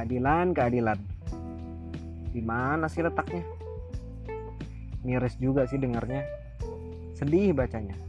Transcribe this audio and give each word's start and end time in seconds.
keadilan 0.00 0.56
keadilan. 0.56 0.98
Di 2.32 2.40
mana 2.40 2.88
sih 2.88 3.04
letaknya? 3.04 3.44
Miris 5.04 5.36
juga 5.36 5.68
sih 5.68 5.76
dengarnya. 5.76 6.24
Sedih 7.12 7.52
bacanya. 7.52 8.00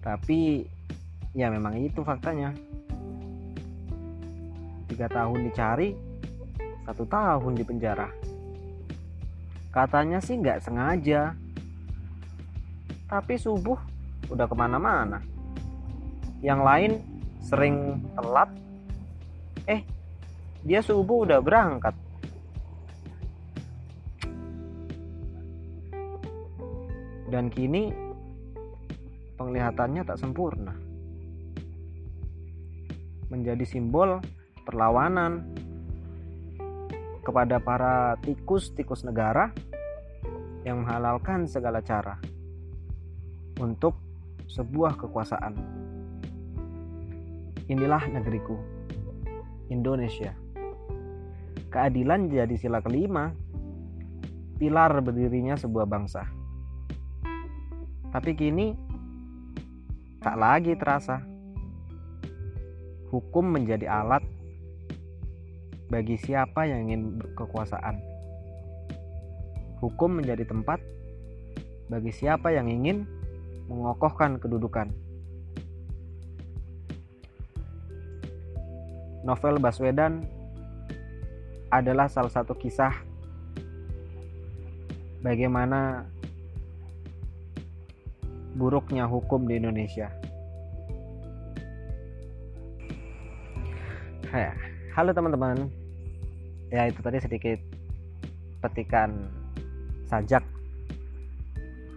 Tapi 0.00 0.64
ya 1.36 1.52
memang 1.52 1.76
itu 1.76 2.00
faktanya. 2.00 2.56
Tiga 4.88 5.12
tahun 5.12 5.52
dicari 5.52 5.92
satu 6.88 7.04
tahun 7.04 7.52
di 7.60 7.64
penjara. 7.66 8.08
Katanya 9.68 10.24
sih 10.24 10.40
nggak 10.40 10.64
sengaja. 10.64 11.36
Tapi 13.04 13.36
subuh 13.36 13.76
udah 14.32 14.48
ke 14.48 14.56
mana-mana. 14.56 15.20
Yang 16.40 16.60
lain 16.64 16.92
sering 17.44 18.00
telat. 18.16 18.48
Eh 19.68 19.95
dia 20.66 20.82
subuh 20.82 21.22
udah 21.22 21.38
berangkat 21.38 21.94
dan 27.30 27.46
kini 27.46 27.94
penglihatannya 29.38 30.02
tak 30.02 30.18
sempurna 30.18 30.74
menjadi 33.30 33.62
simbol 33.62 34.18
perlawanan 34.66 35.46
kepada 37.22 37.58
para 37.58 38.18
tikus-tikus 38.22 39.02
negara 39.02 39.50
yang 40.66 40.82
menghalalkan 40.82 41.46
segala 41.46 41.82
cara 41.82 42.18
untuk 43.58 43.98
sebuah 44.46 44.94
kekuasaan. 44.94 45.54
Inilah 47.66 48.02
negeriku, 48.14 48.54
Indonesia. 49.70 50.45
Keadilan 51.70 52.30
jadi 52.30 52.56
sila 52.56 52.80
kelima, 52.80 53.34
pilar 54.56 55.02
berdirinya 55.04 55.58
sebuah 55.58 55.84
bangsa. 55.84 56.24
Tapi 58.10 58.32
kini 58.32 58.72
tak 60.24 60.36
lagi 60.40 60.72
terasa. 60.78 61.20
Hukum 63.12 63.54
menjadi 63.54 63.86
alat 63.86 64.24
bagi 65.86 66.18
siapa 66.18 66.66
yang 66.66 66.90
ingin 66.90 67.22
kekuasaan. 67.38 68.02
Hukum 69.78 70.18
menjadi 70.18 70.42
tempat 70.48 70.82
bagi 71.86 72.10
siapa 72.10 72.50
yang 72.50 72.66
ingin 72.66 73.06
mengokohkan 73.70 74.42
kedudukan. 74.42 74.90
Novel 79.26 79.58
Baswedan 79.58 80.22
adalah 81.70 82.06
salah 82.06 82.30
satu 82.30 82.54
kisah 82.54 82.94
bagaimana 85.20 86.06
buruknya 88.56 89.04
hukum 89.04 89.44
di 89.44 89.58
Indonesia. 89.60 90.08
Halo 94.96 95.12
teman-teman, 95.12 95.68
ya 96.72 96.88
itu 96.88 97.00
tadi 97.04 97.20
sedikit 97.20 97.60
petikan 98.64 99.28
sajak 100.08 100.40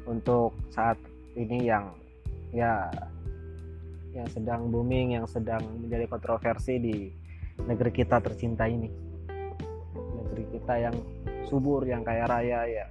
untuk 0.04 0.52
saat 0.68 1.00
ini 1.36 1.68
yang 1.68 1.96
ya 2.52 2.92
yang 4.12 4.28
sedang 4.28 4.68
booming, 4.68 5.16
yang 5.16 5.24
sedang 5.28 5.64
menjadi 5.80 6.12
kontroversi 6.12 6.76
di 6.76 6.96
negeri 7.64 7.92
kita 7.92 8.20
tercinta 8.20 8.68
ini. 8.68 9.09
Negeri 10.30 10.46
kita 10.54 10.74
yang 10.78 10.96
subur, 11.50 11.82
yang 11.90 12.06
kaya 12.06 12.30
raya 12.30 12.66
ya. 12.70 12.86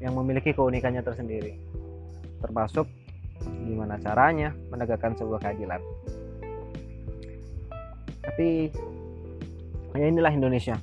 Yang 0.00 0.12
memiliki 0.16 0.56
keunikannya 0.56 1.04
tersendiri. 1.04 1.60
Termasuk 2.40 2.88
gimana 3.44 4.00
caranya 4.00 4.56
menegakkan 4.72 5.12
sebuah 5.16 5.44
keadilan. 5.44 5.80
Tapi 8.24 8.72
ya 9.94 10.06
inilah 10.08 10.32
Indonesia. 10.32 10.80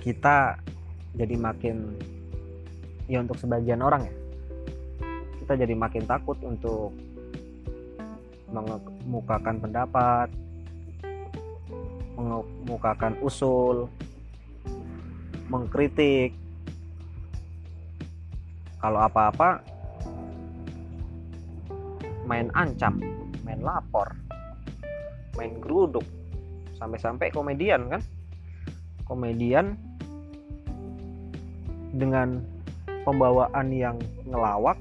kita 0.00 0.56
jadi 1.14 1.36
makin 1.36 1.94
ya 3.06 3.20
untuk 3.20 3.36
sebagian 3.36 3.84
orang 3.84 4.08
ya 4.08 4.14
kita 5.50 5.66
jadi 5.66 5.74
makin 5.74 6.06
takut 6.06 6.38
untuk 6.46 6.94
mengemukakan 8.54 9.58
pendapat 9.58 10.30
mengemukakan 12.14 13.18
usul 13.18 13.90
mengkritik. 15.50 16.38
Kalau 18.78 19.02
apa-apa 19.10 19.58
main 22.30 22.46
ancam 22.54 23.02
main 23.42 23.58
lapor 23.58 24.06
main 25.34 25.58
geruduk. 25.58 26.06
Sampai-sampai 26.78 27.34
komedian 27.34 27.90
kan? 27.90 28.02
Komedian 29.02 29.74
dengan 31.90 32.38
pembawaan 33.02 33.74
yang 33.74 33.98
ngelawak 34.30 34.78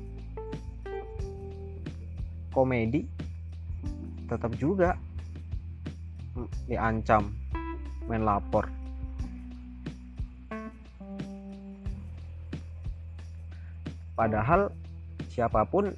komedi 2.49 3.05
tetap 4.29 4.53
juga 4.57 4.93
diancam 6.69 7.33
main 8.05 8.23
lapor. 8.23 8.69
Padahal 14.13 14.69
siapa 15.31 15.63
pun 15.63 15.95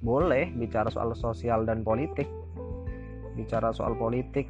boleh 0.00 0.48
bicara 0.56 0.88
soal 0.88 1.12
sosial 1.12 1.68
dan 1.68 1.84
politik 1.84 2.24
bicara 3.36 3.70
soal 3.76 3.92
politik 3.94 4.48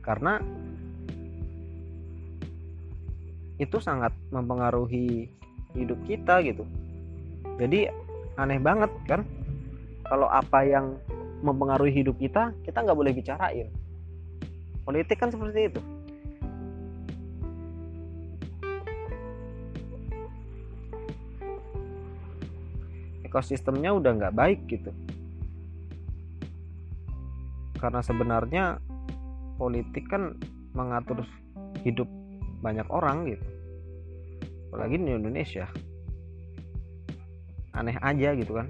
karena 0.00 0.40
itu 3.60 3.76
sangat 3.82 4.14
mempengaruhi 4.32 5.28
hidup 5.76 5.98
kita 6.08 6.40
gitu. 6.46 6.64
Jadi 7.58 7.90
aneh 8.38 8.60
banget 8.62 8.88
kan 9.04 9.26
kalau 10.08 10.26
apa 10.26 10.64
yang 10.64 10.96
mempengaruhi 11.44 11.92
hidup 11.92 12.16
kita 12.18 12.50
kita 12.64 12.82
nggak 12.82 12.98
boleh 12.98 13.12
bicarain. 13.12 13.68
Politik 14.82 15.20
kan 15.20 15.28
seperti 15.28 15.68
itu. 15.68 15.80
Ekosistemnya 23.28 23.92
udah 23.92 24.10
nggak 24.16 24.34
baik 24.34 24.60
gitu. 24.72 24.90
Karena 27.76 28.00
sebenarnya 28.00 28.80
politik 29.60 30.08
kan 30.08 30.34
mengatur 30.72 31.22
hidup 31.84 32.08
banyak 32.64 32.88
orang 32.88 33.28
gitu. 33.28 33.46
Apalagi 34.72 34.96
di 34.96 35.12
Indonesia. 35.12 35.68
Aneh 37.76 37.94
aja 38.00 38.34
gitu 38.34 38.58
kan 38.58 38.66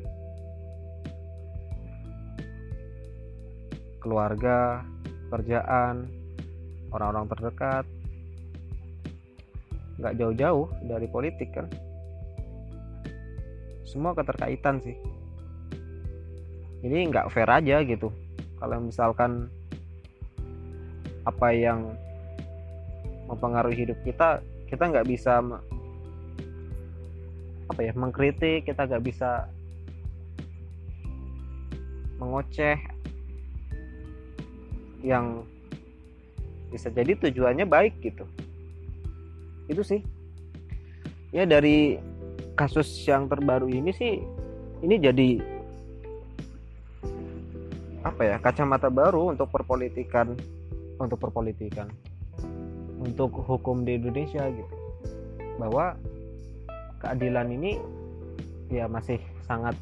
keluarga 4.09 4.81
kerjaan 5.29 6.09
orang-orang 6.89 7.29
terdekat. 7.29 7.85
Nggak 10.01 10.17
jauh-jauh 10.17 10.67
dari 10.89 11.05
politik 11.13 11.53
kan? 11.53 11.69
Semua 13.85 14.17
keterkaitan 14.17 14.81
sih. 14.81 14.97
Ini 16.81 17.13
nggak 17.13 17.29
fair 17.37 17.53
aja 17.53 17.85
gitu. 17.85 18.09
Kalau 18.57 18.81
misalkan 18.81 19.53
apa 21.29 21.53
yang 21.53 21.93
mempengaruhi 23.29 23.85
hidup 23.85 24.01
kita 24.09 24.41
kita 24.73 24.89
nggak 24.89 25.05
bisa 25.05 25.45
apa 27.69 27.81
ya 27.85 27.93
mengkritik 27.93 28.65
kita 28.65 28.89
nggak 28.89 29.05
bisa 29.05 29.45
mengoceh 32.17 32.81
yang 35.03 35.47
bisa 36.69 36.93
jadi 36.93 37.17
tujuannya 37.17 37.65
baik 37.65 38.01
gitu. 38.05 38.25
Itu 39.71 39.83
sih. 39.85 40.01
Ya 41.33 41.45
dari 41.45 42.01
kasus 42.57 42.89
yang 43.05 43.29
terbaru 43.29 43.69
ini 43.69 43.93
sih 43.95 44.19
ini 44.83 44.97
jadi 44.99 45.39
apa 48.03 48.23
ya 48.25 48.37
kacamata 48.41 48.89
baru 48.89 49.37
untuk 49.37 49.53
perpolitikan 49.53 50.35
untuk 50.99 51.19
perpolitikan 51.21 51.87
untuk 52.99 53.31
hukum 53.45 53.85
di 53.85 54.01
Indonesia 54.01 54.49
gitu. 54.49 54.75
Bahwa 55.61 55.95
keadilan 57.03 57.53
ini 57.55 57.79
ya 58.73 58.89
masih 58.89 59.21
sangat 59.45 59.77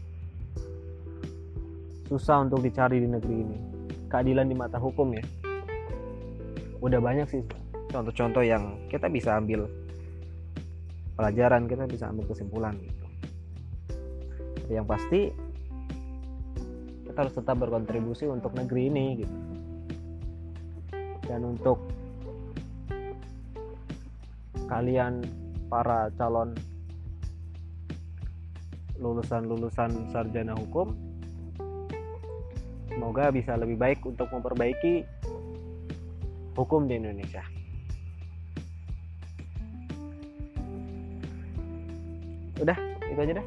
susah 2.07 2.47
untuk 2.47 2.63
dicari 2.63 3.03
di 3.03 3.09
negeri 3.11 3.37
ini 3.43 3.76
keadilan 4.17 4.49
di 4.49 4.57
mata 4.57 4.81
hukum 4.81 5.13
ya. 5.13 5.21
Udah 6.81 6.97
banyak 7.05 7.29
sih. 7.29 7.45
Contoh-contoh 7.93 8.41
yang 8.41 8.81
kita 8.89 9.13
bisa 9.13 9.37
ambil 9.37 9.69
pelajaran 11.21 11.69
kita 11.69 11.85
bisa 11.85 12.09
ambil 12.09 12.25
kesimpulan 12.33 12.81
gitu. 12.81 13.05
Yang 14.73 14.87
pasti 14.89 15.21
kita 17.05 17.19
harus 17.29 17.37
tetap 17.37 17.61
berkontribusi 17.61 18.25
untuk 18.25 18.57
negeri 18.57 18.89
ini 18.89 19.05
gitu. 19.21 19.37
Dan 21.29 21.45
untuk 21.45 21.85
kalian 24.65 25.21
para 25.69 26.09
calon 26.17 26.57
lulusan-lulusan 28.97 30.09
sarjana 30.09 30.57
hukum 30.57 31.06
semoga 33.07 33.31
bisa 33.31 33.55
lebih 33.55 33.79
baik 33.79 34.03
untuk 34.03 34.27
memperbaiki 34.35 35.07
hukum 36.59 36.91
di 36.91 36.99
Indonesia. 36.99 37.47
Udah, 42.59 42.75
itu 43.07 43.21
aja 43.23 43.33
dah. 43.39 43.47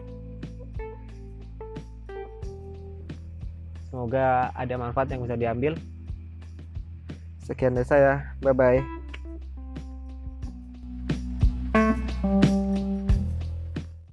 Semoga 3.91 4.55
ada 4.55 4.75
manfaat 4.79 5.11
yang 5.11 5.27
bisa 5.27 5.35
diambil. 5.35 5.75
Sekian 7.43 7.75
dari 7.75 7.83
saya. 7.83 8.31
Bye 8.39 8.55
bye. 8.55 8.98